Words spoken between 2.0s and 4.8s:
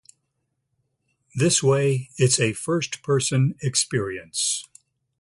it's a first-person experience".